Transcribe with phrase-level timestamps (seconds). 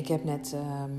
[0.00, 0.52] ik heb net.
[0.52, 0.90] ehm,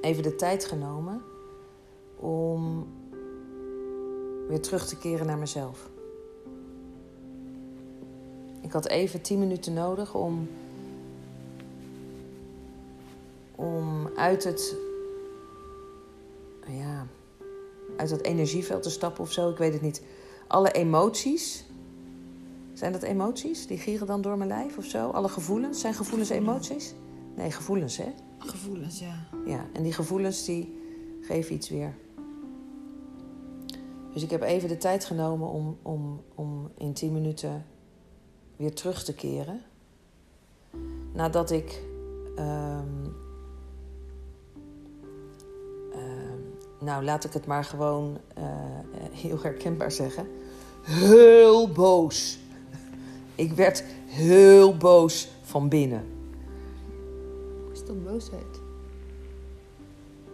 [0.00, 1.22] even de tijd genomen
[2.16, 2.86] om
[4.48, 5.90] weer terug te keren naar mezelf.
[8.60, 10.48] Ik had even tien minuten nodig om,
[13.54, 14.76] om uit het,
[16.66, 17.06] ja,
[17.96, 19.50] uit dat energieveld te stappen of zo.
[19.50, 20.02] Ik weet het niet.
[20.46, 21.69] Alle emoties.
[22.80, 23.66] Zijn dat emoties?
[23.66, 25.10] Die gieren dan door mijn lijf of zo?
[25.10, 25.80] Alle gevoelens?
[25.80, 26.94] Zijn gevoelens emoties?
[27.36, 28.12] Nee, gevoelens, hè?
[28.38, 29.28] Gevoelens, ja.
[29.46, 30.78] Ja, en die gevoelens die
[31.20, 31.94] geven iets weer.
[34.12, 37.66] Dus ik heb even de tijd genomen om, om, om in 10 minuten
[38.56, 39.62] weer terug te keren.
[41.12, 41.82] Nadat ik.
[42.36, 43.04] ehm,
[45.92, 46.40] ehm,
[46.80, 50.26] nou, laat ik het maar gewoon eh, eh, heel herkenbaar zeggen.
[50.82, 52.38] Heel boos.
[53.40, 56.04] Ik werd heel boos van binnen.
[57.72, 58.60] Is dat boosheid?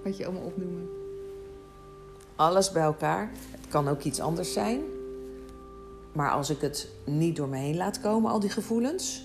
[0.05, 0.89] Wat je allemaal opnoemen.
[2.37, 3.31] alles bij elkaar.
[3.51, 4.83] Het kan ook iets anders zijn.
[6.13, 9.25] Maar als ik het niet door me heen laat komen, al die gevoelens.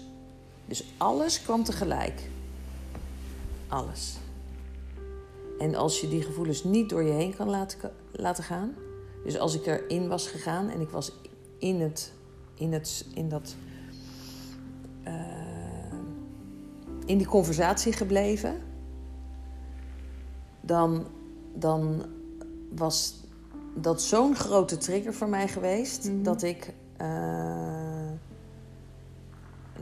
[0.65, 2.29] Dus alles kwam tegelijk.
[3.67, 4.17] Alles.
[5.59, 8.75] En als je die gevoelens niet door je heen kan laten, laten gaan.
[9.23, 11.11] Dus als ik erin was gegaan en ik was
[11.57, 12.11] in, het,
[12.53, 13.55] in, het, in dat.
[15.03, 15.13] Eh,
[17.05, 18.55] in die conversatie gebleven.
[20.61, 21.05] Dan,
[21.53, 22.05] dan
[22.75, 23.23] was
[23.75, 26.23] dat zo'n grote trigger voor mij geweest Mhm.
[26.23, 26.73] dat ik.
[26.97, 27.07] eh,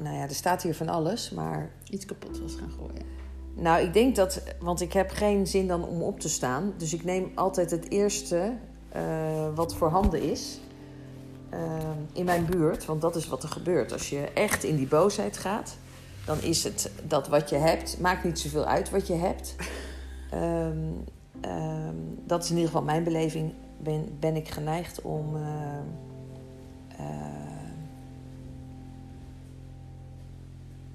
[0.01, 1.69] nou ja, er staat hier van alles, maar.
[1.89, 3.05] Iets kapot was gaan gooien.
[3.55, 4.41] Nou, ik denk dat.
[4.59, 6.73] Want ik heb geen zin dan om op te staan.
[6.77, 8.53] Dus ik neem altijd het eerste
[8.89, 10.59] eh, wat voorhanden is.
[11.49, 11.59] Eh,
[12.13, 12.85] in mijn buurt.
[12.85, 13.91] Want dat is wat er gebeurt.
[13.91, 15.77] Als je echt in die boosheid gaat.
[16.25, 17.99] Dan is het dat wat je hebt.
[17.99, 19.55] Maakt niet zoveel uit wat je hebt.
[20.31, 20.77] Ehm,
[21.41, 21.95] ehm,
[22.25, 23.53] dat is in ieder geval mijn beleving.
[23.77, 25.35] Ben, ben ik geneigd om.
[25.35, 25.77] eh,
[26.97, 27.05] eh,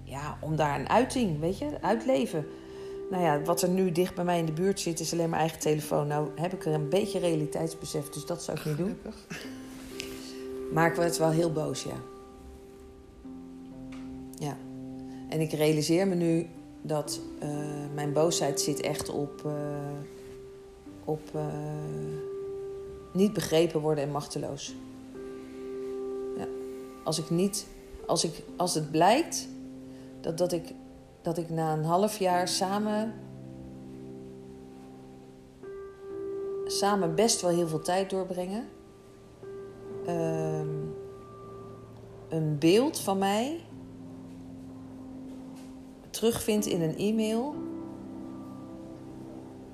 [0.02, 2.46] ja, om daar een uiting, weet je, uitleven.
[3.10, 5.40] Nou ja, wat er nu dicht bij mij in de buurt zit, is alleen mijn
[5.40, 6.06] eigen telefoon.
[6.06, 8.98] Nou heb ik er een beetje realiteitsbesef, dus dat zou ik niet doen.
[10.72, 11.96] Maar ik werd wel heel boos, ja.
[14.38, 14.56] Ja.
[15.28, 16.46] En ik realiseer me nu
[16.82, 17.48] dat eh,
[17.94, 19.52] mijn boosheid zit echt op, eh,
[21.04, 21.46] op eh,
[23.12, 24.74] niet begrepen worden en machteloos.
[26.36, 26.46] Ja.
[27.04, 27.66] Als ik niet,
[28.06, 29.48] als, ik, als het blijkt
[30.20, 30.74] dat, dat, ik,
[31.22, 33.14] dat ik na een half jaar samen,
[36.66, 38.68] samen best wel heel veel tijd doorbrengen
[40.06, 40.68] ehm,
[42.28, 43.60] een beeld van mij
[46.10, 47.54] terugvindt in een e-mail.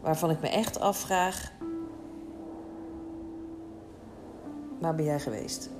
[0.00, 1.52] Waarvan ik me echt afvraag.
[4.78, 5.70] Waar ben jij geweest?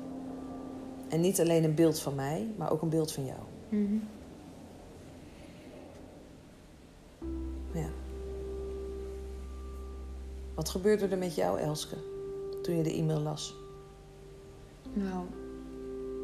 [1.09, 3.41] En niet alleen een beeld van mij, maar ook een beeld van jou.
[3.69, 3.99] Mhm.
[7.73, 7.89] Ja.
[10.55, 11.97] Wat gebeurde er met jou, Elske,
[12.63, 13.60] toen je de e-mail las?
[14.93, 15.25] Nou,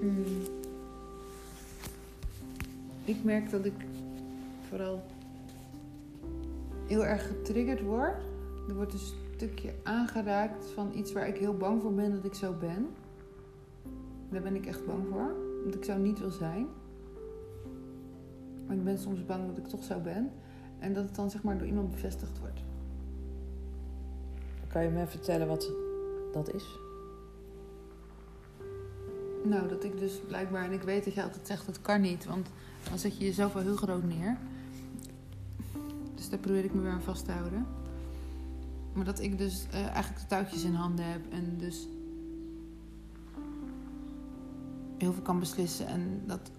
[0.00, 0.24] mm.
[3.04, 3.84] ik merk dat ik
[4.68, 5.02] vooral
[6.86, 8.14] heel erg getriggerd word.
[8.68, 8.98] Er wordt een
[9.34, 12.88] stukje aangeraakt van iets waar ik heel bang voor ben dat ik zo ben.
[14.28, 15.34] Daar ben ik echt bang voor,
[15.64, 16.66] dat ik zo niet wil zijn.
[18.66, 20.30] Maar ik ben soms bang dat ik toch zo ben.
[20.78, 22.60] En dat het dan zeg maar door iemand bevestigd wordt.
[24.68, 25.72] Kan je me vertellen wat
[26.32, 26.85] dat is?
[29.48, 32.24] Nou, dat ik dus blijkbaar, en ik weet dat je altijd zegt dat kan niet,
[32.24, 32.48] want
[32.88, 34.36] dan zet je jezelf wel heel groot neer.
[36.14, 37.66] Dus daar probeer ik me weer aan vast te houden.
[38.92, 41.88] Maar dat ik dus eh, eigenlijk de touwtjes in handen heb en dus
[44.98, 45.86] heel veel kan beslissen.
[45.86, 46.50] En dat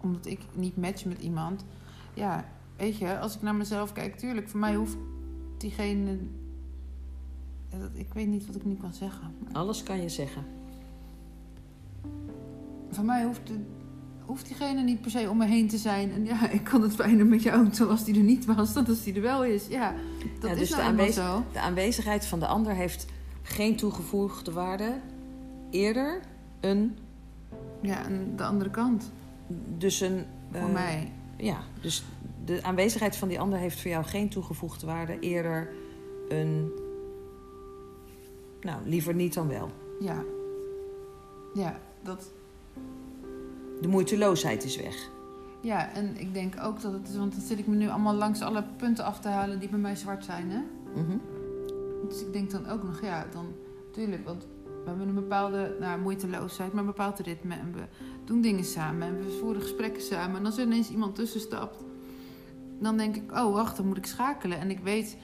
[0.00, 1.64] omdat ik niet match met iemand,
[2.14, 4.96] ja, weet je, als ik naar mezelf kijk, tuurlijk, voor mij hoeft
[5.56, 6.18] diegene.
[7.92, 9.34] ik weet niet wat ik nu kan zeggen.
[9.52, 10.57] Alles kan je zeggen.
[12.90, 13.64] Van mij hoeft, de-
[14.24, 16.12] hoeft diegene niet per se om me heen te zijn.
[16.12, 18.86] En ja, ik kan het fijner met je auto als die er niet was dan
[18.86, 19.66] als die er wel is.
[19.66, 19.94] Ja,
[20.40, 21.44] dat Ja, is dus nou de zo.
[21.52, 23.06] De aanwezigheid van de ander heeft
[23.42, 24.92] geen toegevoegde waarde.
[25.70, 26.20] Eerder
[26.60, 26.96] een,
[27.80, 29.10] Ja, en de andere kant
[29.78, 30.24] dus een...
[30.52, 31.12] voor eh, mij.
[31.36, 32.04] Ja, dus
[32.44, 35.18] de aanwezigheid van die ander heeft voor jou geen toegevoegde waarde.
[35.20, 35.68] Eerder
[36.28, 36.72] een...
[38.60, 39.70] Nou, liever niet dan wel.
[40.00, 40.22] Ja.
[41.54, 42.32] Ja, dat...
[43.80, 45.10] De moeiteloosheid is weg.
[45.60, 48.14] Ja, en ik denk ook dat het is, want dan zit ik me nu allemaal
[48.14, 50.60] langs alle punten af te halen die bij mij zwart zijn, hè?
[51.02, 51.18] Mhm.
[52.08, 53.46] Dus ik denk dan ook nog, ja, dan
[53.86, 57.54] natuurlijk, want we hebben een bepaalde nou, moeiteloosheid, maar een bepaald ritme.
[57.54, 57.80] En we
[58.24, 60.36] doen dingen samen en we voeren gesprekken samen.
[60.36, 61.84] En als er ineens iemand tussen stapt,
[62.78, 64.58] dan denk ik, oh wacht, dan moet ik schakelen.
[64.58, 65.16] En ik weet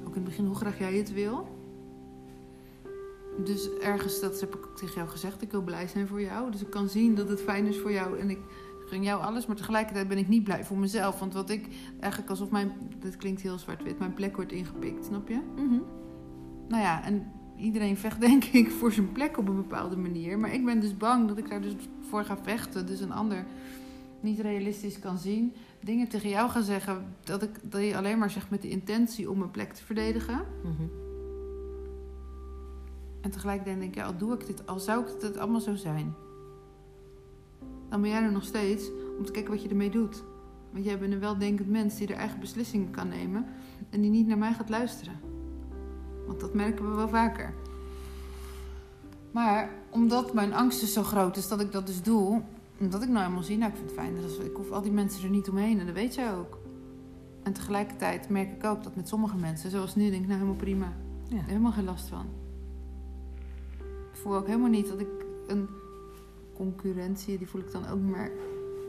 [0.00, 1.57] ook in het begin hoe graag jij het wil.
[3.44, 6.50] Dus ergens, dat heb ik ook tegen jou gezegd, ik wil blij zijn voor jou.
[6.50, 8.38] Dus ik kan zien dat het fijn is voor jou en ik
[8.88, 9.46] gun jou alles.
[9.46, 11.18] Maar tegelijkertijd ben ik niet blij voor mezelf.
[11.18, 11.68] Want wat ik,
[12.00, 15.40] eigenlijk alsof mijn, dit klinkt heel zwart-wit, mijn plek wordt ingepikt, snap je?
[15.56, 15.80] Mhm.
[16.68, 20.38] Nou ja, en iedereen vecht denk ik voor zijn plek op een bepaalde manier.
[20.38, 21.74] Maar ik ben dus bang dat ik daar dus
[22.08, 22.86] voor ga vechten.
[22.86, 23.46] Dus een ander
[24.20, 25.52] niet realistisch kan zien.
[25.80, 29.30] Dingen tegen jou ga zeggen dat, ik, dat je alleen maar zegt met de intentie
[29.30, 30.44] om mijn plek te verdedigen.
[30.62, 31.07] Mhm.
[33.28, 35.74] En tegelijkertijd denk ik, ja, al doe ik dit, al zou ik het allemaal zo
[35.74, 36.14] zijn.
[37.88, 40.22] Dan ben jij er nog steeds om te kijken wat je ermee doet.
[40.70, 43.46] Want jij bent een weldenkend mens die er eigen beslissingen kan nemen.
[43.90, 45.20] En die niet naar mij gaat luisteren.
[46.26, 47.54] Want dat merken we wel vaker.
[49.30, 52.42] Maar omdat mijn angst dus zo groot is dat ik dat dus doe,
[52.80, 54.82] omdat ik nou helemaal zie, nou ik vind het fijn, dat is- ik hoef al
[54.82, 56.58] die mensen er niet omheen en dat weet jij ook.
[57.42, 60.60] En tegelijkertijd merk ik ook dat met sommige mensen, zoals nu, denk ik nou helemaal
[60.60, 60.92] prima.
[61.28, 61.42] Ja.
[61.46, 62.26] Helemaal geen last van.
[64.18, 65.08] Ik voel ook helemaal niet dat ik
[65.46, 65.68] een
[66.54, 68.30] concurrentie, die voel ik dan ook niet meer.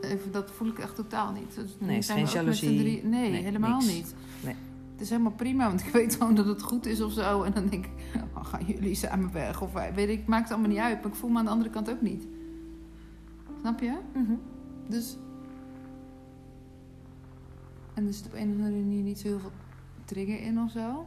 [0.00, 1.54] Even, dat voel ik echt totaal niet.
[1.54, 2.78] Dus Nee, is geen jaloezie.
[2.78, 3.92] drie- Nee, Nee, helemaal niks.
[3.94, 4.14] niet.
[4.44, 4.54] Nee.
[4.92, 7.42] Het is helemaal prima, want ik weet gewoon dat het goed is of zo.
[7.42, 7.90] En dan denk ik,
[8.36, 9.62] oh, gaan jullie samen weg?
[9.62, 11.02] Of wij- weet ik, maakt het allemaal niet uit.
[11.02, 12.26] Maar ik voel me aan de andere kant ook niet.
[13.60, 13.94] Snap je?
[14.14, 14.32] Mhm.
[14.88, 15.16] Dus.
[17.94, 19.52] En er zit op een of andere manier niet zo heel veel
[20.04, 21.06] trigger in of zo.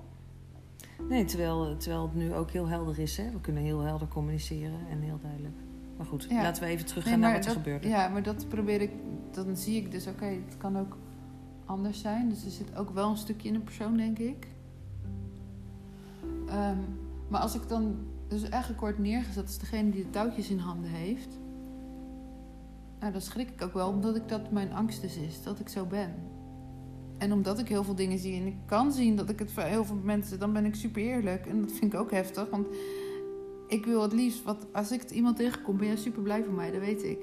[1.09, 3.17] Nee, terwijl, terwijl het nu ook heel helder is.
[3.17, 3.31] Hè?
[3.31, 5.55] We kunnen heel helder communiceren en heel duidelijk.
[5.97, 6.41] Maar goed, Ja.
[6.41, 7.88] laten we even terug Nee, gaan naar wat er dat- gebeurde.
[7.88, 8.91] Ja, maar dat probeer ik.
[9.31, 10.97] Dan zie ik dus, oké, het kan ook
[11.65, 12.29] anders zijn.
[12.29, 14.47] Dus er zit ook wel een stukje in de persoon, denk ik.
[16.47, 16.77] Ehm,
[17.27, 17.95] maar als ik dan
[18.27, 21.39] dus eigenlijk word neergezet als degene die de touwtjes in handen heeft.
[22.99, 25.69] Nou, dan schrik ik ook wel, omdat ik dat mijn angst dus is, dat ik
[25.69, 26.13] zo ben.
[27.23, 29.63] En omdat ik heel veel dingen zie en ik kan zien dat ik het voor
[29.63, 31.45] heel veel mensen, dan ben ik super eerlijk.
[31.45, 32.67] En dat vind ik ook heftig, want
[33.67, 36.53] ik wil het liefst, wat, als ik het iemand tegenkom, ben jij super blij voor
[36.53, 37.19] mij, dat weet ik.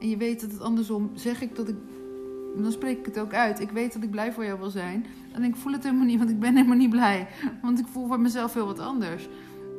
[0.00, 1.76] En je weet dat het andersom, zeg ik dat ik,
[2.56, 3.60] dan spreek ik het ook uit.
[3.60, 5.06] Ik weet dat ik blij voor jou wil zijn.
[5.32, 7.28] En ik voel het helemaal niet, want ik ben helemaal niet blij.
[7.62, 9.28] Want ik voel voor mezelf heel wat anders.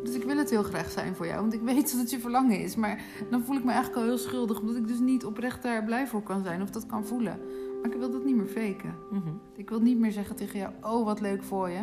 [0.03, 2.19] Dus ik wil het heel graag zijn voor jou, want ik weet dat het je
[2.19, 2.75] verlangen is.
[2.75, 5.83] Maar dan voel ik me eigenlijk al heel schuldig, omdat ik dus niet oprecht daar
[5.83, 7.39] blij voor kan zijn of dat kan voelen.
[7.81, 8.95] Maar ik wil dat niet meer faken.
[9.11, 9.29] Mhm.
[9.55, 11.81] Ik wil niet meer zeggen tegen jou, oh wat leuk voor je.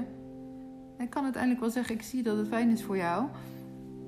[0.99, 3.27] Ik kan uiteindelijk wel zeggen, ik zie dat het fijn is voor jou.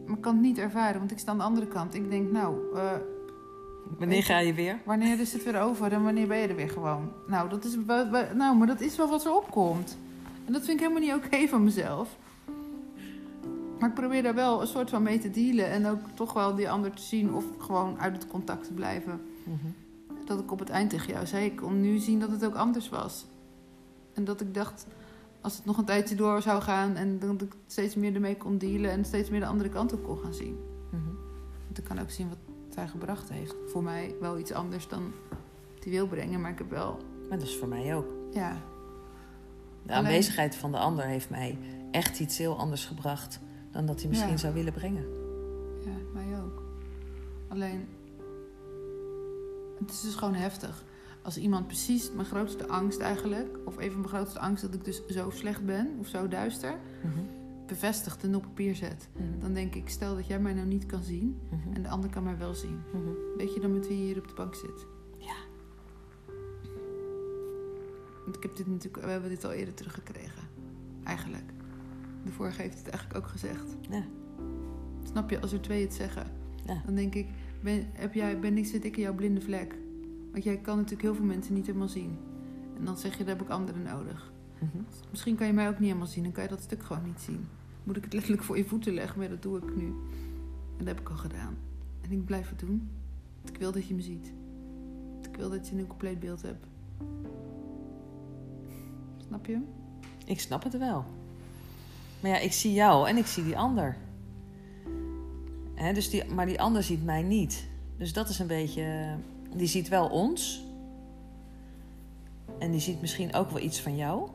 [0.07, 1.95] Maar ik kan het niet ervaren, want ik sta aan de andere kant.
[1.95, 2.93] Ik denk, nou, eh,
[3.99, 4.79] Wanneer ga je weer?
[4.85, 7.13] wanneer is het weer over en wanneer ben je er weer gewoon?
[7.27, 7.77] Nou, dat is,
[8.35, 9.99] nou maar dat is wel wat er opkomt.
[10.45, 12.17] En dat vind ik helemaal niet oké van mezelf.
[13.79, 15.71] Maar ik probeer daar wel een soort van mee te dealen.
[15.71, 19.21] En ook toch wel die ander te zien of gewoon uit het contact te blijven.
[19.45, 19.57] Mhm.
[20.29, 22.55] Dat ik op het eind tegen jou zei, ik kon nu zien dat het ook
[22.55, 23.27] anders was.
[24.15, 24.87] En dat ik dacht,
[25.41, 26.95] als het nog een tijdje door zou gaan...
[26.97, 28.91] en dat ik steeds meer ermee kon dealen...
[28.91, 30.59] en steeds meer de andere kant op kon gaan zien.
[30.91, 31.15] Mhm.
[31.65, 32.39] Want ik kan ook zien wat
[32.69, 33.55] zij gebracht heeft.
[33.67, 35.13] Voor mij wel iets anders dan
[35.81, 36.41] die wil brengen.
[36.41, 36.99] Maar ik heb wel,
[37.29, 38.07] Maar dat is voor mij ook.
[38.33, 38.51] ja,
[39.83, 41.59] De Alleen- aanwezigheid van de ander heeft mij
[41.91, 44.37] echt iets heel anders gebracht dan dat hij misschien Ja.
[44.37, 45.05] zou willen brengen.
[45.85, 46.63] ja, mij ook.
[47.49, 47.89] Alleen,
[49.79, 50.85] het is dus gewoon heftig.
[51.23, 53.59] Als iemand precies mijn grootste angst eigenlijk...
[53.65, 56.79] of even mijn grootste angst dat ik dus zo slecht ben of zo duister...
[57.05, 57.19] Mhm.
[57.67, 59.09] bevestigt en op papier zet.
[59.13, 59.41] Mhm.
[59.41, 61.41] Dan denk ik, stel dat jij mij nou niet kan zien...
[61.51, 61.75] Mhm.
[61.75, 62.81] en de ander kan mij wel zien.
[63.37, 64.87] Weet je dan met wie je hier op de bank zit?
[65.19, 65.35] Ja.
[68.25, 70.43] Want ik heb dit natuurlijk, we hebben dit al eerder teruggekregen.
[71.05, 71.51] Eigenlijk.
[72.25, 73.77] De vorige heeft het eigenlijk ook gezegd.
[73.91, 74.05] Ja.
[75.03, 76.27] Snap je, als er twee het zeggen,
[76.65, 76.83] Ja.
[76.85, 77.29] dan denk ik,
[77.61, 79.75] ben, heb jij, ben ik, zit ik in jouw blinde vlek?
[80.33, 82.19] Want jij kan natuurlijk heel veel mensen niet helemaal zien.
[82.79, 84.33] En dan zeg je, dan heb ik anderen nodig.
[84.59, 84.83] Mhm.
[85.11, 87.21] Misschien kan je mij ook niet helemaal zien, dan kan je dat stuk gewoon niet
[87.21, 87.49] zien.
[87.85, 89.87] Moet ik het letterlijk voor je voeten leggen, maar dat doe ik nu.
[89.87, 91.57] En dat heb ik al gedaan.
[92.01, 92.91] En ik blijf het doen.
[93.37, 94.33] Want ik wil dat je me ziet.
[95.13, 96.67] Want ik wil dat je een compleet beeld hebt.
[99.27, 99.61] Snap je?
[100.25, 101.05] Ik snap het wel.
[102.21, 103.97] Maar ja, ik zie jou en ik zie die ander.
[105.95, 107.69] Dus die, maar die ander ziet mij niet.
[107.97, 109.17] Dus dat is een beetje.
[109.57, 110.67] Die ziet wel ons.
[112.59, 114.29] En die ziet misschien ook wel iets van jou.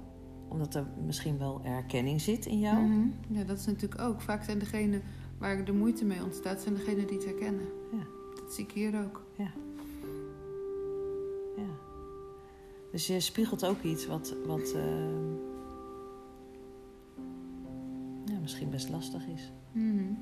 [0.48, 2.78] Omdat er misschien wel herkenning zit in jou.
[2.78, 3.08] Mhm.
[3.28, 4.22] Ja, dat is natuurlijk ook.
[4.22, 5.02] Vaak zijn degenen
[5.38, 7.66] waar de moeite mee ontstaat, zijn degenen die het herkennen.
[7.92, 8.06] Ja.
[8.36, 9.26] Dat zie ik hier ook.
[9.38, 9.52] Ja.
[11.56, 11.70] Ja.
[12.92, 14.82] Dus je spiegelt ook iets wat, wat eh,
[18.26, 19.52] ja, misschien best lastig is.
[19.72, 20.14] Mhm.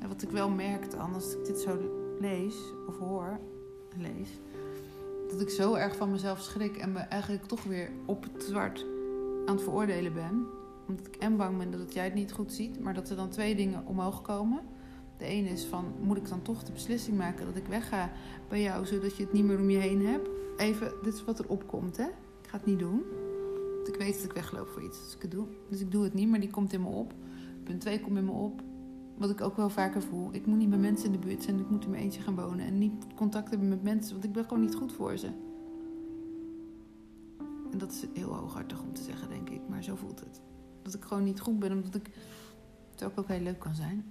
[0.00, 1.78] En wat ik wel merk dan, als ik dit zo
[2.20, 3.40] lees of hoor,
[3.96, 4.28] lees,
[5.30, 8.86] dat ik zo erg van mezelf schrik en me eigenlijk toch weer op het zwart
[9.46, 10.46] aan het veroordelen ben.
[10.88, 13.28] Omdat ik en bang ben dat jij het niet goed ziet, maar dat er dan
[13.28, 14.60] twee dingen omhoog komen.
[15.16, 18.12] De ene is van, moet ik dan toch de beslissing maken dat ik wegga
[18.48, 20.28] bij jou, zodat je het niet meer om je heen hebt?
[20.56, 22.04] Even, dit is wat er opkomt, hè?
[22.42, 23.02] Ik ga het niet doen.
[23.76, 25.46] Want ik weet dat ik wegloop voor iets, dus ik het doe.
[25.68, 27.12] Dus ik doe het niet, maar die komt in me op.
[27.64, 28.62] Punt twee komt in me op.
[29.20, 30.28] Wat ik ook wel vaker voel.
[30.32, 31.58] Ik moet niet met mensen in de buurt zijn.
[31.58, 32.66] Ik moet in mijn eentje gaan wonen.
[32.66, 34.12] En niet contact hebben met mensen.
[34.12, 35.26] Want ik ben gewoon niet goed voor ze.
[37.72, 39.60] En dat is heel hooghartig om te zeggen, denk ik.
[39.68, 40.40] Maar zo voelt het.
[40.82, 41.72] Dat ik gewoon niet goed ben.
[41.72, 42.10] Omdat ik...
[42.90, 44.04] Terwijl ik ook heel leuk kan zijn.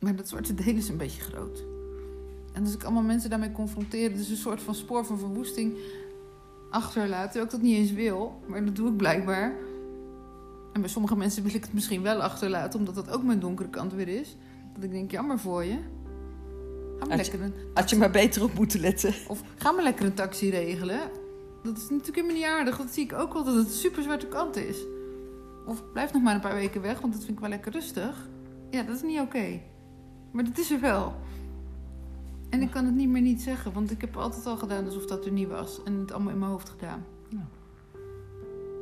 [0.00, 1.64] Maar dat zwarte deel is een beetje groot.
[2.52, 4.14] En als ik allemaal mensen daarmee confronteer...
[4.14, 5.76] Dus een soort van spoor van verwoesting
[6.70, 7.24] achterlaat.
[7.24, 8.40] Terwijl ik dat niet eens wil.
[8.46, 9.54] Maar dat doe ik blijkbaar.
[10.76, 13.68] En bij sommige mensen wil ik het misschien wel achterlaten, omdat dat ook mijn donkere
[13.68, 14.36] kant weer is.
[14.74, 15.78] Dat ik denk, jammer voor je.
[16.98, 19.14] Ga maar Had lekker een, Had je maar beter op moeten letten.
[19.28, 21.00] of ga maar lekker een taxi regelen.
[21.62, 22.76] Dat is natuurlijk helemaal niet aardig.
[22.76, 24.76] Dat zie ik ook wel dat het een super zwarte kant is.
[25.66, 28.28] Of blijf nog maar een paar weken weg, want dat vind ik wel lekker rustig.
[28.70, 29.60] Ja, dat is niet oké.
[30.32, 31.14] Maar dat is er wel.
[32.50, 35.06] En ik kan het niet meer niet zeggen, want ik heb altijd al gedaan alsof
[35.06, 35.82] dat er niet was.
[35.84, 37.04] En het allemaal in mijn hoofd gedaan.
[37.28, 37.46] Ja.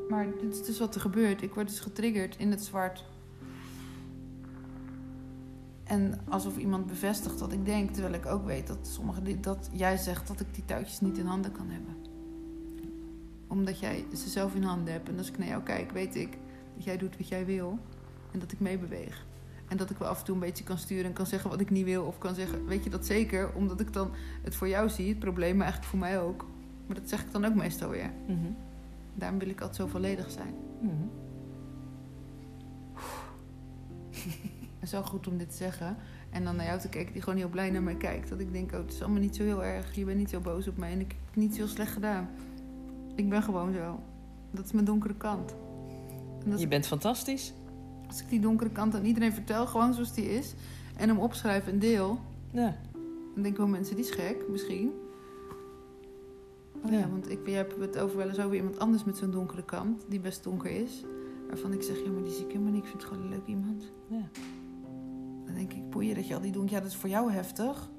[0.08, 1.42] Maar dit is dus wat er gebeurt.
[1.42, 3.04] Ik word dus getriggerd in het zwart.
[5.84, 9.96] En alsof iemand bevestigt wat ik denk, terwijl ik ook weet dat sommige dat jij
[9.96, 11.96] zegt dat ik die touwtjes niet in handen kan hebben.
[13.46, 15.08] Omdat jij ze zelf in handen hebt.
[15.08, 16.38] En als ik naar jou kijk, weet ik
[16.74, 17.78] dat jij doet wat jij wil
[18.32, 19.26] en dat ik meebeweeg.
[19.68, 21.60] En dat ik wel af en toe een beetje kan sturen en kan zeggen wat
[21.60, 22.04] ik niet wil.
[22.04, 23.54] Of kan zeggen, weet je dat zeker?
[23.54, 24.10] Omdat ik dan
[24.42, 26.46] het voor jou zie, het probleem, maar eigenlijk voor mij ook.
[26.86, 28.10] Maar dat zeg ik dan ook meestal weer.
[28.26, 28.52] Mhm.
[29.14, 30.54] Daarom wil ik altijd zo volledig zijn.
[34.80, 35.96] En zo goed om dit te zeggen.
[36.30, 38.28] En dan naar jou te kijken die gewoon heel blij naar mij kijkt.
[38.28, 39.94] Dat ik denk, oh, het is allemaal niet zo heel erg.
[39.94, 42.28] Je bent niet zo boos op mij en ik heb het niet zo slecht gedaan.
[43.14, 44.00] Ik ben gewoon zo.
[44.50, 45.54] Dat is mijn donkere kant.
[46.56, 47.52] Je bent fantastisch.
[48.06, 50.54] als ik die donkere kant aan iedereen vertel, gewoon zoals die is...
[50.96, 52.18] en hem opschrijf en deel...
[52.50, 52.76] Ja.
[53.34, 54.92] dan denken wel mensen, die is gek, misschien.
[56.84, 59.30] Oh ja, want ik, jij hebt het over wel eens over iemand anders met zo'n
[59.30, 60.04] donkere kant...
[60.08, 61.04] die best donker is.
[61.48, 62.82] Waarvan ik zeg, ja, maar die zie ik helemaal niet.
[62.82, 63.92] Ik vind het gewoon een leuk iemand.
[64.08, 64.28] Ja.
[65.46, 66.70] Dan denk ik, boeien dat je al die doet.
[66.70, 67.90] Ja, dat is voor jou heftig.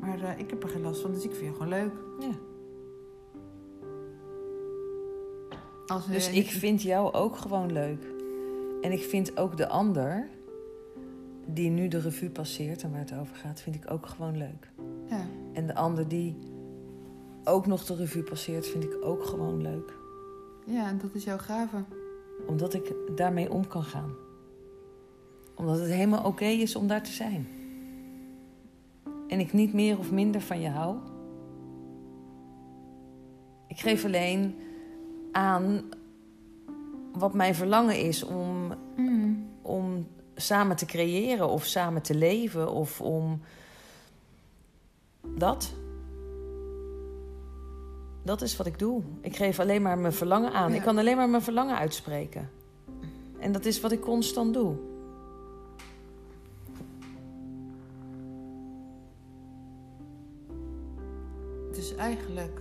[0.00, 1.92] Maar eh, ik heb er geen last van, dus ik vind je gewoon leuk.
[2.20, 2.30] ja.
[5.86, 8.04] Als, eh, Dus niet- ik vind jou ook gewoon leuk.
[8.80, 10.28] En ik vind ook de ander,
[11.46, 14.70] die nu de revue passeert en waar het over gaat, vind ik ook gewoon leuk.
[15.08, 16.36] Ja, En de ander die
[17.44, 19.98] ook nog de revue passeert, vind ik ook gewoon leuk.
[20.66, 21.76] ja, en dat is jouw gave.
[22.46, 24.14] Omdat ik daarmee om kan gaan.
[25.54, 27.48] Omdat het helemaal oké is om daar te zijn.
[29.28, 30.96] En ik niet meer of minder van je hou.
[33.68, 34.54] Ik geef alleen
[35.32, 35.82] aan
[37.12, 39.46] wat mijn verlangen is om, Mm.
[39.62, 43.40] om samen te creëren of samen te leven of om
[45.36, 45.74] dat.
[48.22, 49.02] Dat is wat ik doe.
[49.20, 50.70] Ik geef alleen maar mijn verlangen aan.
[50.70, 50.76] Ja.
[50.76, 52.50] Ik kan alleen maar mijn verlangen uitspreken.
[53.38, 54.74] En dat is wat ik constant doe.
[61.72, 62.60] Dus eigenlijk,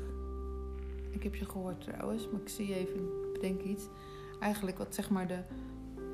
[1.09, 3.83] ik heb je gehoord trouwens, maar ik zie even, ik bedenk iets.
[4.39, 5.39] Eigenlijk wat zeg maar de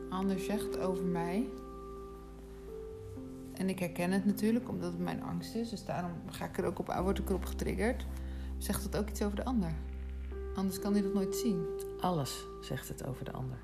[0.09, 1.47] ander zegt over mij.
[3.53, 5.69] En ik herken het natuurlijk, omdat het mijn angst is.
[5.69, 8.05] Dus daarom ga ik er ook op, word ik erop getriggerd.
[8.57, 9.73] Zegt dat ook iets over de ander?
[10.55, 11.65] Anders kan hij dat nooit zien.
[11.99, 13.57] Alles zegt het over de ander.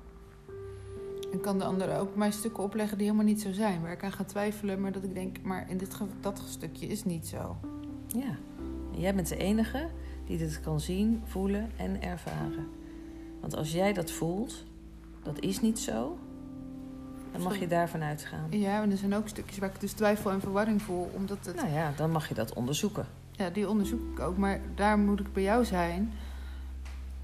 [1.32, 3.82] En kan de ander ook mij stukken opleggen die helemaal niet zo zijn.
[3.82, 7.04] Waar ik aan ga twijfelen, maar dat ik denk, maar in dit, dat stukje is
[7.04, 7.56] niet zo.
[8.06, 8.36] Ja.
[8.92, 9.88] En jij bent de enige
[10.26, 12.68] die dit kan zien, voelen en ervaren.
[13.40, 14.64] Want als jij dat voelt,
[15.22, 16.18] dat is niet zo,
[17.32, 18.46] dan mag je daarvan uitgaan.
[18.50, 21.10] Ja, en er zijn ook stukjes waar ik dus twijfel en verwarring voel.
[21.14, 23.06] Omdat het, Nou ja, dan mag je dat onderzoeken.
[23.42, 24.36] Ja, die onderzoek ik ook.
[24.36, 26.12] Maar daar moet ik bij jou zijn.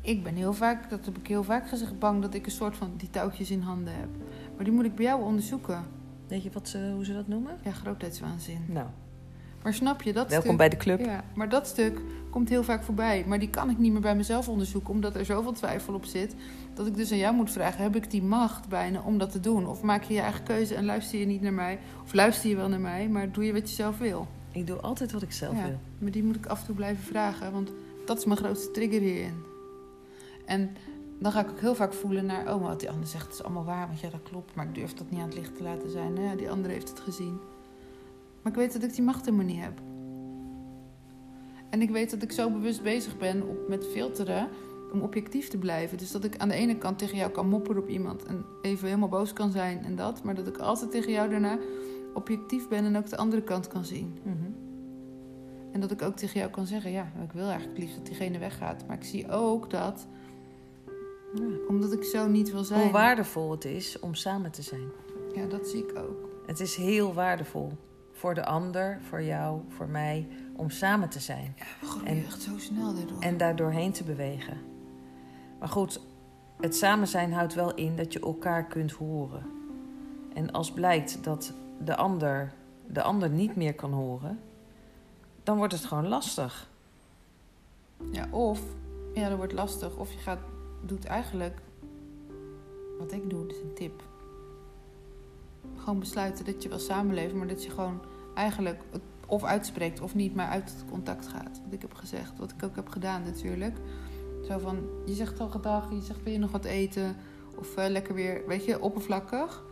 [0.01, 2.77] Ik ben heel vaak, dat heb ik heel vaak gezegd, bang dat ik een soort
[2.77, 4.09] van die touwtjes in handen heb.
[4.57, 5.85] Maar die moet ik bij jou onderzoeken.
[6.29, 7.59] Weet je wat ze, hoe ze dat noemen?
[7.63, 8.65] Ja, grootheidswaanzin.
[8.67, 8.87] Nou,
[9.63, 10.59] Maar snap je, dat welkom stuk...
[10.59, 11.01] bij de club.
[11.01, 13.25] Ja, maar dat stuk komt heel vaak voorbij.
[13.27, 16.35] Maar die kan ik niet meer bij mezelf onderzoeken, omdat er zoveel twijfel op zit.
[16.75, 19.41] Dat ik dus aan jou moet vragen: heb ik die macht bijna om dat te
[19.41, 19.67] doen?
[19.67, 21.79] Of maak je je eigen keuze en luister je niet naar mij?
[22.05, 24.29] Of luister je wel naar mij, maar doe je wat je zelf wil?
[24.53, 25.79] Ik doe altijd wat ik zelf Ja, wil.
[25.99, 27.73] maar die moet ik af en toe blijven vragen, want
[28.05, 29.35] dat is mijn grootste trigger hierin.
[30.47, 30.77] En
[31.19, 33.43] dan ga ik ook heel vaak voelen naar, oh, maar wat die ander zegt is
[33.43, 35.63] allemaal waar, want ja, dat klopt, maar ik durf dat niet aan het licht te
[35.63, 36.13] laten zijn.
[36.13, 37.39] Nou ja, die andere heeft het gezien.
[38.43, 39.81] Maar ik weet dat ik die macht helemaal niet heb.
[41.71, 44.49] En ik weet dat ik zo bewust bezig ben op, met filteren
[44.93, 45.99] om objectief te blijven.
[45.99, 48.87] Dus dat ik aan de ene kant tegen jou kan mopperen op iemand en even
[48.87, 51.59] helemaal boos kan zijn en dat, maar dat ik altijd tegen jou daarna
[52.19, 54.19] objectief ben en ook de andere kant kan zien.
[54.23, 54.37] Mhm.
[55.73, 58.39] En dat ik ook tegen jou kan zeggen, ja, ik wil eigenlijk liefst dat diegene
[58.39, 58.87] weggaat.
[58.87, 60.07] Maar ik zie ook dat,
[61.35, 61.45] Ja.
[61.69, 62.83] omdat ik zo niet wil zijn.
[62.83, 64.89] Hoe waardevol het is om samen te zijn.
[65.35, 66.29] Ja, dat zie ik ook.
[66.47, 67.73] Het is heel waardevol.
[68.13, 71.55] Voor de ander, voor jou, voor mij, om samen te zijn.
[71.57, 73.21] Ja, we groeien En- echt zo snel daardoor.
[73.21, 74.57] En daar doorheen te bewegen.
[75.59, 76.01] Maar goed,
[76.61, 79.43] het samen zijn houdt wel in dat je elkaar kunt horen.
[80.35, 81.53] En als blijkt dat
[81.85, 82.53] de ander
[82.89, 84.41] de ander niet meer kan horen,
[85.43, 86.71] dan wordt het gewoon lastig.
[88.11, 88.61] Ja, of,
[89.15, 89.97] ja, dat wordt lastig.
[89.97, 90.39] Of je gaat,
[90.85, 91.61] doet eigenlijk,
[92.99, 94.03] wat ik doe, dat is een tip.
[95.77, 98.01] Gewoon besluiten dat je wil samenleven, maar dat je gewoon
[98.35, 101.61] eigenlijk het of uitspreekt of niet, maar uit het contact gaat.
[101.65, 103.77] Wat ik heb gezegd, wat ik ook heb gedaan natuurlijk.
[104.47, 107.17] Zo van, je zegt al gedag, je zegt wil je nog wat eten?
[107.57, 109.65] Of eh, lekker weer, weet je, oppervlakkig.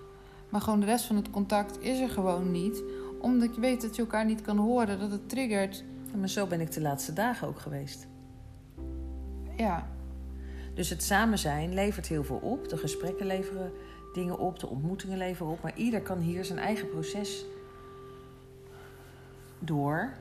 [0.49, 2.83] Maar gewoon de rest van het contact is er gewoon niet.
[3.21, 5.85] Omdat je weet dat je elkaar niet kan horen, dat het triggert.
[6.13, 8.07] Ja, Maar zo ben ik de laatste dagen ook geweest.
[9.57, 9.89] Ja,
[10.75, 12.69] Dus het samen zijn levert heel veel op.
[12.69, 13.73] De gesprekken leveren
[14.13, 15.63] dingen op, de ontmoetingen leveren op.
[15.63, 17.45] Maar ieder kan hier zijn eigen proces
[19.59, 20.13] door.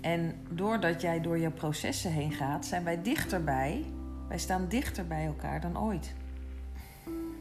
[0.00, 3.84] En doordat jij door je processen heen gaat, zijn wij dichterbij.
[4.28, 6.14] Wij staan dichter bij elkaar dan ooit.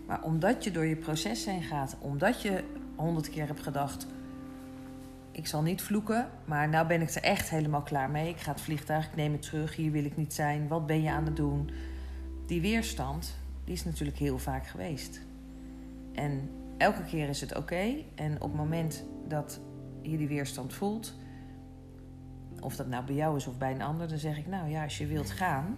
[0.09, 2.63] Maar omdat je door je proces heen gaat, omdat je
[2.95, 4.07] honderd keer hebt gedacht:
[5.31, 8.29] ik zal niet vloeken, maar nou ben ik er echt helemaal klaar mee.
[8.29, 10.67] Ik ga het vliegtuig, ik neem het terug, hier wil ik niet zijn.
[10.67, 11.71] Wat ben je aan het doen?
[12.45, 15.21] Die weerstand, die is natuurlijk heel vaak geweest.
[16.13, 17.95] En elke keer is het oké.
[18.15, 19.59] En op het moment dat
[20.01, 21.15] je die weerstand voelt,
[22.59, 24.83] of dat nou bij jou is of bij een ander, dan zeg ik: Nou ja,
[24.83, 25.77] als je wilt gaan,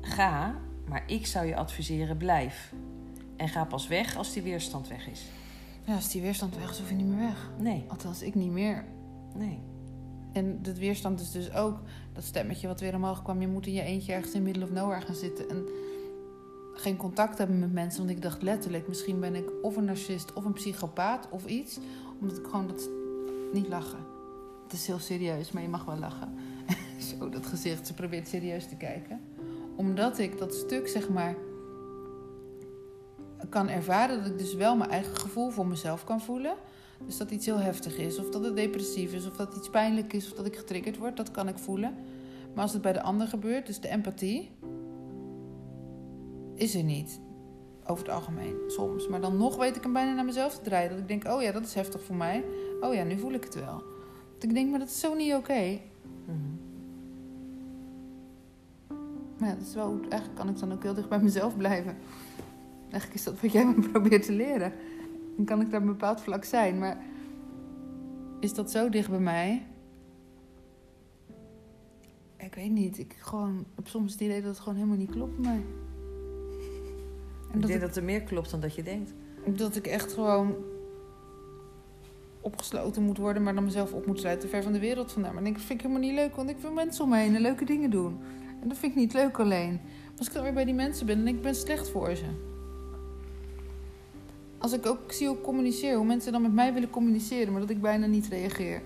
[0.00, 0.54] ga.
[0.88, 2.72] Maar ik zou je adviseren: blijf.
[3.36, 5.24] En ga pas weg als die weerstand weg is.
[5.84, 7.50] ja als die weerstand weg is, hoef je niet meer weg.
[7.58, 8.84] Nee, Althans, ik niet meer.
[9.34, 9.58] nee.
[10.32, 11.80] En dat weerstand is dus ook
[12.12, 13.40] dat stemmetje wat weer omhoog kwam.
[13.40, 15.48] Je moet in je eentje ergens in middle of nowhere gaan zitten.
[15.48, 15.66] En
[16.74, 17.98] geen contact hebben met mensen.
[17.98, 21.78] Want ik dacht letterlijk, misschien ben ik of een narcist of een psychopaat of iets.
[22.20, 22.88] Omdat ik gewoon dat
[23.52, 24.06] niet lachen.
[24.62, 26.34] Het is heel serieus, maar je mag wel lachen.
[27.18, 27.86] Zo, dat gezicht.
[27.86, 29.20] Ze probeert serieus te kijken.
[29.78, 31.36] Omdat ik dat stuk, zeg maar,
[33.48, 34.18] kan ervaren.
[34.18, 36.54] Dat ik dus wel mijn eigen gevoel voor mezelf kan voelen.
[37.06, 40.12] Dus dat iets heel heftig is, of dat het depressief is, of dat iets pijnlijk
[40.12, 41.94] is, of dat ik getriggerd word, dat kan ik voelen.
[42.54, 44.50] Maar als het bij de ander gebeurt, dus de empathie,
[46.54, 47.20] is er niet.
[47.86, 49.08] Over het algemeen, soms.
[49.08, 50.90] Maar dan nog weet ik hem bijna naar mezelf te draaien.
[50.90, 52.44] Dat ik denk, oh ja, dat is heftig voor mij.
[52.80, 53.82] Oh ja, nu voel ik het wel.
[54.34, 55.78] Dat ik denk, maar dat is zo niet oké.
[56.24, 56.36] Mhm.
[56.36, 56.57] Maar
[59.38, 61.96] ja, dat is wel, eigenlijk kan ik dan ook heel dicht bij mezelf blijven.
[62.80, 64.72] Eigenlijk is dat wat jij me probeert te leren.
[65.36, 66.78] Dan kan ik daar een bepaald vlak zijn.
[66.78, 66.98] Maar
[68.40, 69.66] is dat zo dicht bij mij?
[72.36, 72.98] Ik weet niet.
[72.98, 75.62] Ik gewoon, heb soms het idee dat het gewoon helemaal niet klopt bij mij.
[77.50, 79.14] En Ik dat denk ik, dat er meer klopt dan dat je denkt.
[79.46, 80.54] dat ik echt gewoon
[82.40, 85.34] opgesloten moet worden, maar dan mezelf op moet sluiten, ver van de wereld vandaan.
[85.34, 87.16] Maar dan denk ik, vind ik helemaal niet leuk, want ik wil mensen om me
[87.16, 88.18] heen en leuke dingen doen.
[88.60, 89.72] En dat vind ik niet leuk alleen.
[89.72, 92.24] Maar als ik dan weer bij die mensen ben, denk ik, ben slecht voor ze.
[94.58, 97.60] Als ik ook zie hoe ik communiceer, hoe mensen dan met mij willen communiceren, maar
[97.60, 98.82] dat ik bijna niet reageer.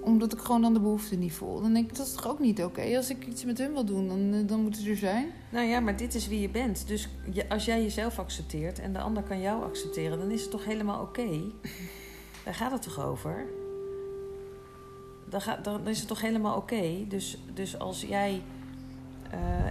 [0.00, 1.60] Omdat ik gewoon dan de behoefte niet voel.
[1.60, 2.96] Dan denk ik, dat is toch ook niet oké?
[2.96, 5.26] Als ik iets met hun wil doen, dan, eh, dan moet het er zijn.
[5.50, 6.86] Nou ja, maar dit is wie je bent.
[6.86, 7.08] Dus
[7.48, 11.02] als jij jezelf accepteert en de ander kan jou accepteren, dan is het toch helemaal
[11.02, 11.40] oké?
[12.44, 13.46] Daar gaat het toch over?
[15.28, 17.04] Dan, dan is het toch helemaal oké?
[17.08, 18.42] Dus, dus als jij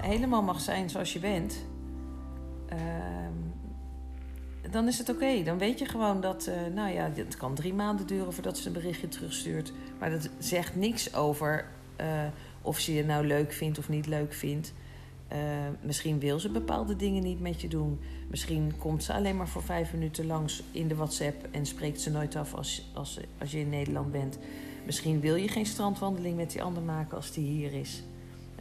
[0.01, 1.65] helemaal mag zijn zoals je bent,
[2.67, 3.33] ehm,
[4.73, 5.43] dan is het oké.
[5.43, 8.67] Dan weet je gewoon dat, eh, nou ja, het kan drie maanden duren voordat ze
[8.67, 9.73] een berichtje terugstuurt.
[9.99, 12.07] Maar dat zegt niks over eh,
[12.61, 14.73] of ze je nou leuk vindt of niet leuk vindt.
[15.27, 15.39] Eh,
[15.81, 17.99] misschien wil ze bepaalde dingen niet met je doen.
[18.29, 22.11] Misschien komt ze alleen maar voor vijf minuten langs in de WhatsApp en spreekt ze
[22.11, 24.39] nooit af als, als, als je in Nederland bent.
[24.85, 28.03] Misschien wil je geen strandwandeling met die ander maken als die hier is.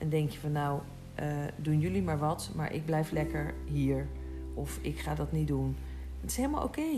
[0.03, 0.81] En denk je van nou,
[1.15, 4.07] eh, doen jullie maar wat, maar ik blijf lekker hier.
[4.55, 5.77] Of ik ga dat niet doen.
[6.21, 6.91] Het is helemaal oké.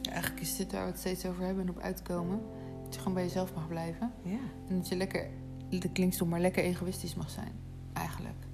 [0.00, 2.40] Ja, eigenlijk is dit waar we het steeds over hebben en op uitkomen.
[2.84, 4.12] Dat je gewoon bij jezelf mag blijven.
[4.22, 4.38] Ja.
[4.68, 5.28] En dat je lekker,
[5.68, 7.52] dat klinkt stom, maar lekker egoïstisch mag zijn.
[7.92, 8.46] Eigenlijk.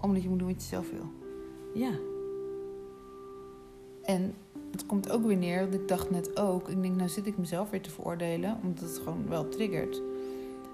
[0.00, 1.12] Omdat je moet doen wat je zelf wil.
[1.74, 1.92] Ja.
[4.04, 4.34] En
[4.70, 7.38] het komt ook weer neer, want ik dacht net ook, ik denk, nou zit ik
[7.38, 10.02] mezelf weer te veroordelen, omdat het gewoon wel triggert.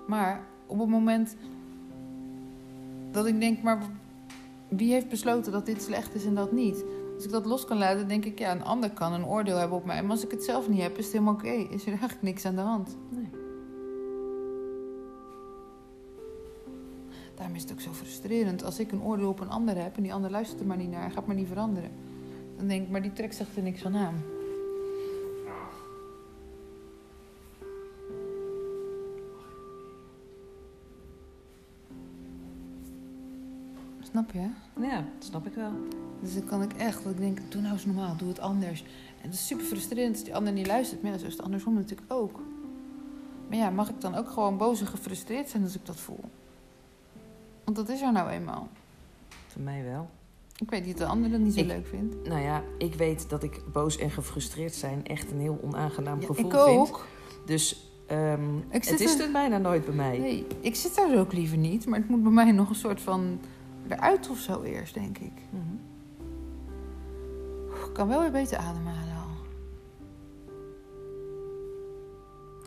[0.07, 1.37] Maar op het moment
[3.17, 3.83] dat ik denk, maar
[4.69, 6.85] wie heeft besloten dat dit slecht is en dat niet?
[7.15, 9.77] Als ik dat los kan laten, denk ik, ja, een ander kan een oordeel hebben
[9.77, 10.03] op mij.
[10.03, 11.49] Maar als ik het zelf niet heb, is het helemaal oké.
[11.49, 12.97] Is er eigenlijk niks aan de hand.
[13.09, 13.29] Nee.
[17.35, 18.65] Daarom is het ook zo frustrerend.
[18.65, 20.91] Als ik een oordeel op een ander heb en die ander luistert er maar niet
[20.91, 21.91] naar, gaat maar niet veranderen.
[22.57, 24.23] Dan denk ik, maar die trekt zich er niks van aan.
[34.11, 34.49] Snap je?
[34.81, 35.71] Ja, dat snap ik wel.
[36.21, 38.83] Dus dan kan ik echt, dat ik denk, doe nou eens normaal, doe het anders.
[39.23, 41.03] En dat is super frustrerend als die ander niet luistert.
[41.03, 42.41] Maar ja, zo is het andersom natuurlijk ook.
[43.49, 46.21] Maar ja, mag ik dan ook gewoon boos en gefrustreerd zijn als ik dat voel?
[47.65, 48.69] Want dat is er nou eenmaal.
[49.47, 50.09] Voor mij wel.
[50.59, 52.29] Ik weet niet dat de ander dat niet zo Ik- leuk vindt.
[52.29, 56.27] Nou ja, ik weet dat ik boos en gefrustreerd zijn echt een heel onaangenaam Ja,
[56.27, 56.79] gevoel ik vind.
[56.79, 57.07] ook.
[57.47, 60.19] Dus ehm, het is er- bijna nooit bij mij.
[60.19, 61.87] Nee, ik zit daar ook liever niet.
[61.87, 63.39] Maar het moet bij mij nog een soort van
[63.91, 65.33] eruit of zo eerst, denk ik.
[65.51, 65.75] Mhm.
[67.87, 69.35] Ik kan wel weer beter ademhalen al.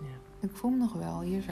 [0.02, 0.48] Ja.
[0.48, 1.52] Ik voel hem nog wel, hier zo.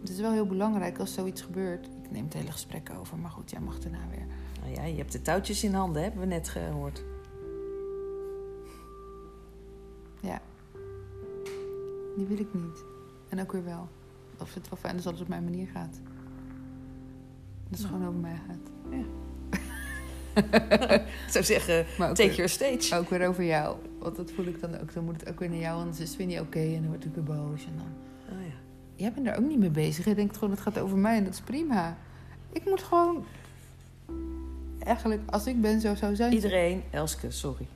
[0.00, 1.86] Het is wel heel belangrijk als zoiets gebeurt.
[1.86, 4.26] Ik neem het hele gesprek over, maar goed, jij mag daarna weer.
[4.60, 7.04] Nou ja, je hebt de touwtjes in handen, hebben we net gehoord.
[10.20, 10.42] Ja.
[12.16, 12.84] Die wil ik niet.
[13.28, 13.88] En ook weer wel.
[14.38, 16.00] Of het wel fijn is als het op mijn manier gaat.
[17.68, 18.72] Dat het gewoon over mij gaat.
[21.26, 22.96] Ik zou zeggen, take weer, your stage.
[22.96, 23.76] ook weer over jou.
[23.98, 24.94] Want dat voel ik dan ook.
[24.94, 26.58] Dan moet het ook weer naar jou, anders is het weer niet oké.
[26.58, 27.64] en dan word ik weer boos.
[27.64, 27.86] En dan...
[28.36, 28.54] Oh ja.
[28.94, 30.04] Jij bent daar ook niet mee bezig.
[30.04, 31.96] Je denkt gewoon, het gaat over mij en dat is prima.
[32.52, 33.24] Ik moet gewoon...
[34.78, 36.32] Eigenlijk, als ik ben, zo zou zijn.
[36.32, 37.66] Iedereen, Elske, sorry.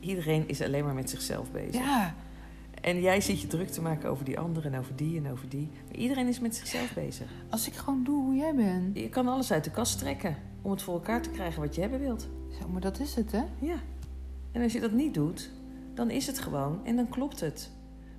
[0.00, 1.74] Iedereen is alleen maar met zichzelf bezig.
[1.74, 2.14] Ja,
[2.82, 5.48] En jij zit je druk te maken over die anderen en over die en over
[5.48, 5.70] die.
[5.86, 7.30] Maar iedereen is met zichzelf bezig.
[7.50, 8.98] als ik gewoon doe hoe jij bent.
[8.98, 11.80] Je kan alles uit de kast trekken om het voor elkaar te krijgen wat je
[11.80, 12.28] hebben wilt.
[12.60, 13.42] Zo, maar dat is het, hè?
[13.60, 13.76] Ja.
[14.52, 15.50] En als je dat niet doet,
[15.94, 17.70] dan is het gewoon en dan klopt het.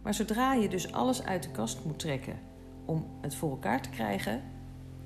[0.02, 2.40] Maar zodra je dus alles uit de kast moet trekken
[2.86, 4.42] om het voor elkaar te krijgen,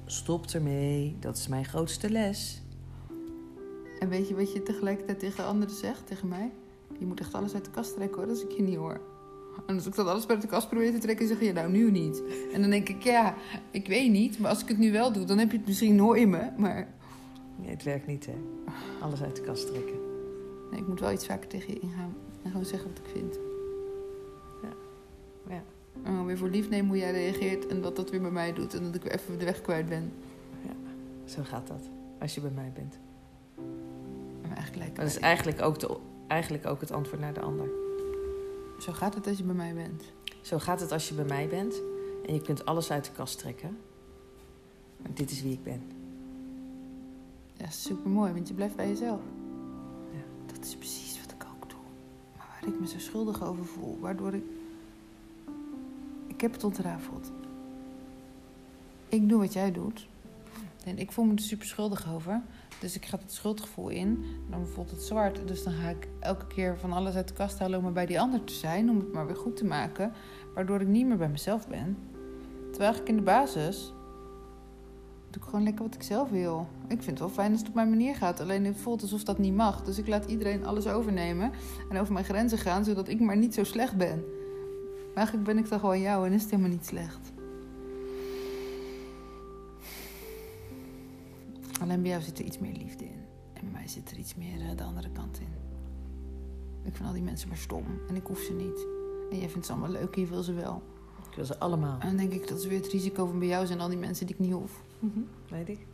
[0.06, 1.18] stop ermee.
[1.20, 2.62] Dat is mijn grootste les.
[4.00, 6.52] En weet je wat je tegelijkertijd tegen anderen zegt, tegen mij?
[7.00, 9.17] Je moet echt alles uit de kast trekken hoor, als ik je niet hoor.
[9.66, 11.92] En als ik dat alles uit de kast probeer te trekken, zeg je nou nu
[11.92, 12.24] niet.
[12.54, 13.36] En dan denk ik, ja,
[13.72, 16.00] ik weet niet, maar als ik het nu wel doe, dan heb je het misschien
[16.00, 16.50] hoor je me.
[16.58, 16.88] Maar
[17.58, 18.36] Nee, het werkt niet, hè?
[19.02, 20.00] Alles uit de kast trekken.
[20.72, 23.40] nee, ik moet wel iets vaker tegen je ingaan en gewoon zeggen wat ik vind.
[24.62, 24.70] Ja.
[25.56, 25.64] Ja.
[26.04, 28.54] En dan weer voor lief nemen hoe jij reageert en wat dat weer bij mij
[28.54, 28.74] doet.
[28.74, 30.12] En dat ik weer even de weg kwijt ben.
[31.26, 31.90] Zo gaat dat.
[32.20, 33.00] Als je bij mij bent.
[34.42, 37.70] Maar eigenlijk lijkt Dat is eigenlijk ook, de, eigenlijk ook het antwoord naar de ander.
[38.78, 40.04] Zo gaat het als je bij mij bent.
[40.42, 41.82] Zo gaat het als je bij mij bent
[42.26, 43.78] en je kunt alles uit de kast trekken.
[44.98, 45.82] Maar dit is wie ik ben.
[47.54, 49.22] Ja, super mooi, want je blijft bij jezelf.
[50.12, 50.54] Ja.
[50.54, 51.80] Dat is precies wat ik ook doe.
[52.38, 54.44] Maar waar ik me zo schuldig over voel, waardoor ik.
[56.28, 57.32] Ik heb het ontrafeld.
[59.10, 60.08] Ik doe wat jij doet.
[60.88, 62.42] En ik voel me er super schuldig over.
[62.80, 64.26] Dus ik ga het schuldgevoel in.
[64.50, 65.48] Dan voelt het zwart.
[65.48, 68.06] Dus dan ga ik elke keer van alles uit de kast halen om maar bij
[68.06, 68.90] die ander te zijn.
[68.90, 70.12] Om het maar weer goed te maken.
[70.54, 71.98] Waardoor ik niet meer bij mezelf ben.
[72.72, 73.94] Terwijl ik in de basis
[75.30, 76.68] doe ik gewoon lekker wat ik zelf wil.
[76.82, 78.40] Ik vind het wel fijn als het op mijn manier gaat.
[78.40, 79.84] Alleen het voelt alsof dat niet mag.
[79.84, 81.52] Dus ik laat iedereen alles overnemen
[81.90, 84.24] en over mijn grenzen gaan, zodat ik maar niet zo slecht ben.
[85.08, 87.37] Maar eigenlijk ben ik dan gewoon jou en is het helemaal niet slecht.
[91.88, 93.20] Alleen bij jou zit er iets meer liefde in.
[93.54, 95.48] En bij mij zit er iets meer eh, de andere kant in.
[96.84, 98.88] Ik vind al die mensen maar stom en ik hoef ze niet.
[99.32, 100.82] En jij vindt ze allemaal leuk en je wil ze wel.
[101.30, 102.00] Ik wil ze allemaal.
[102.00, 103.98] En dan denk ik, dat is weer het risico van bij jou zijn al die
[103.98, 104.84] mensen die ik niet hoef.
[105.50, 105.86] Weet ik.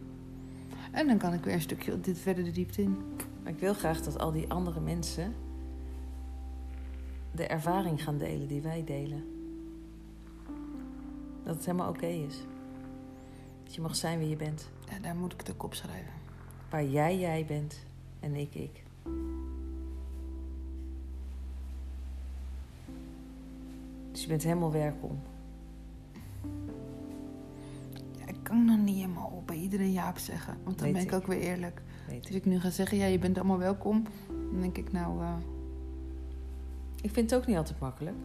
[0.91, 2.97] En dan kan ik weer een stukje dit verder de diepte in.
[3.43, 5.33] Maar ik wil graag dat al die andere mensen
[7.31, 9.23] de ervaring gaan delen die wij delen.
[11.43, 12.35] Dat het helemaal oké is.
[13.73, 14.69] Dat je mag zijn wie je bent.
[14.91, 16.13] Ja, daar moet ik het ook opschrijven.
[16.69, 17.85] Waar jij jij bent
[18.19, 18.83] en ik ik.
[24.11, 25.19] Dus je bent helemaal welkom.
[28.17, 30.57] Ja, ik kan nog niet helemaal op bij iedereen Jaap zeggen.
[30.63, 31.15] Want dan Weet ben ik ik.
[31.15, 31.81] ook weer eerlijk.
[32.07, 32.37] Weet Dus ik.
[32.37, 34.03] ik nu ga zeggen, ja, je bent allemaal welkom.
[34.27, 35.21] Dan denk ik nou...
[35.21, 35.35] eh,
[37.01, 38.15] Ik vind het ook niet altijd makkelijk.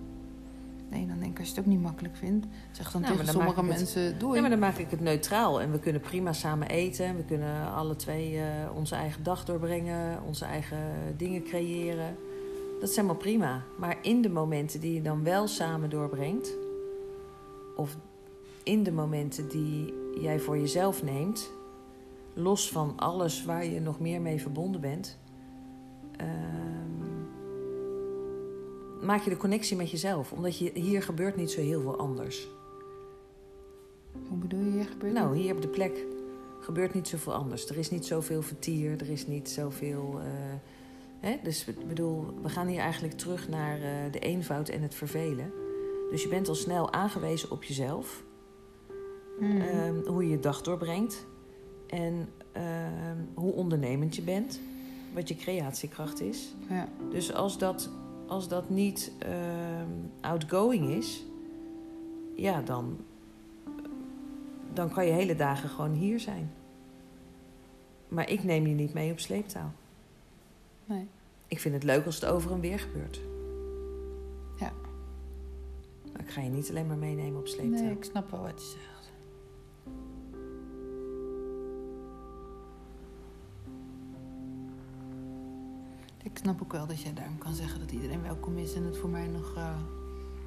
[0.90, 2.46] Nee, dan denk ik als je het ook niet makkelijk vindt...
[2.70, 4.18] Zeg dan Nou, tegen dan sommige ik het- mensen...
[4.18, 4.34] Doei.
[4.34, 5.60] Ja, maar dan maak ik het neutraal.
[5.60, 7.16] En we kunnen prima samen eten.
[7.16, 10.22] We kunnen alle twee eh, onze eigen dag doorbrengen.
[10.26, 10.78] Onze eigen
[11.16, 12.16] dingen creëren.
[12.80, 13.62] Dat is helemaal prima.
[13.78, 16.52] Maar in de momenten die je dan wel samen doorbrengt...
[17.76, 17.96] of
[18.62, 21.50] in de momenten die jij voor jezelf neemt...
[22.34, 25.18] los van alles waar je nog meer mee verbonden bent...
[26.16, 27.17] ehm,
[29.02, 30.32] maak je de connectie met jezelf.
[30.32, 32.48] Omdat je, hier gebeurt niet zo heel veel anders.
[34.28, 36.04] Hoe bedoel je, hier gebeurt Nou, hier op de plek
[36.60, 37.68] gebeurt niet zoveel anders.
[37.68, 40.18] Er is niet zoveel vertier, er is niet zoveel.
[40.20, 40.26] eh,
[41.20, 41.36] hè?
[41.42, 45.52] Dus ik bedoel, we gaan hier eigenlijk terug naar eh, de eenvoud en het vervelen.
[46.10, 48.22] Dus je bent al snel aangewezen op jezelf,
[49.40, 49.60] Mhm.
[49.60, 51.26] ehm, hoe je je dag doorbrengt
[51.86, 54.60] en ehm, hoe ondernemend je bent,
[55.14, 56.54] wat je creatiekracht is.
[56.68, 56.88] ja.
[57.10, 57.90] Dus als dat,
[58.28, 61.24] als dat niet ehm, outgoing is,
[62.34, 62.96] ja, dan,
[64.72, 66.50] dan kan je hele dagen gewoon hier zijn.
[68.08, 69.70] Maar ik neem je niet mee op sleeptouw.
[70.84, 71.06] Nee.
[71.46, 73.20] Ik vind het leuk als het over en weer gebeurt.
[74.58, 74.72] Ja.
[76.12, 77.82] Maar ik ga je niet alleen maar meenemen op sleeptouw.
[77.82, 78.97] nee, ik snap wel wat je zegt.
[86.32, 88.96] Ik snap ook wel dat jij daarom kan zeggen dat iedereen welkom is en het
[88.96, 89.54] voor mij nog...
[89.56, 89.76] eh,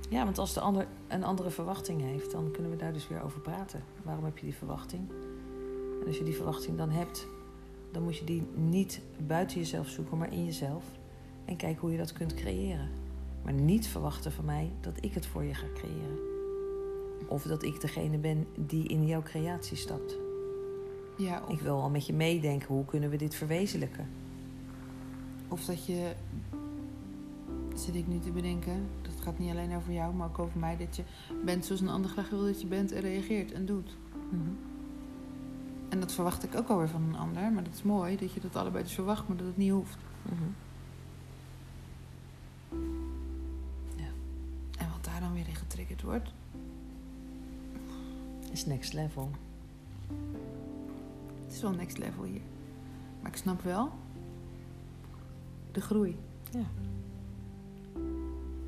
[0.09, 3.21] Ja, want als de ander een andere verwachting heeft, dan kunnen we daar dus weer
[3.23, 3.83] over praten.
[4.03, 5.09] Waarom heb je die verwachting?
[6.01, 7.27] En als je die verwachting dan hebt,
[7.91, 10.83] dan moet je die niet buiten jezelf zoeken, maar in jezelf.
[11.45, 12.89] En kijken hoe je dat kunt creëren.
[13.43, 16.19] Maar niet verwachten van mij dat ik het voor je ga creëren.
[17.27, 20.17] Of dat ik degene ben die in jouw creatie stapt.
[21.17, 24.09] ja, of, Ik wil al met je meedenken, hoe kunnen we dit verwezenlijken?
[25.51, 26.13] Of dat je...
[27.75, 30.77] Zit ik nu te bedenken, dat gaat niet alleen over jou, maar ook over mij.
[30.77, 31.03] Dat je
[31.45, 33.97] bent zoals een ander graag wil dat je bent en reageert en doet.
[35.89, 37.51] En dat verwacht ik ook alweer van een ander.
[37.51, 39.97] Maar dat is mooi dat je dat allebei dus verwacht, maar dat het niet hoeft.
[40.21, 40.49] Mhm.
[44.77, 46.33] En wat daar dan weer in getriggerd wordt.
[48.51, 49.31] Is next level.
[51.45, 52.41] Het is wel next level hier.
[53.21, 53.91] Maar ik snap wel
[55.71, 56.17] de groei.
[56.51, 56.65] Ja,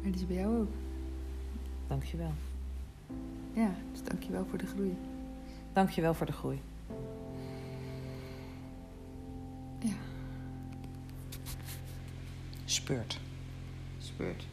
[0.02, 0.72] Maar die is bij jou ook.
[1.88, 2.32] dankjewel.
[3.54, 4.96] Ja, dus dankjewel voor de groei.
[5.74, 6.62] Dankjewel voor de groei.
[9.80, 9.94] Ja.
[12.66, 13.20] Speurt.
[13.98, 14.46] Speurt.